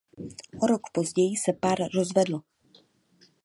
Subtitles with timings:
[0.61, 2.41] O rok později se pár rozvedl.